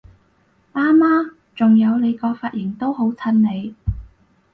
[0.73, 1.35] 啱吖！
[1.53, 3.75] 仲有你個髮型都好襯你！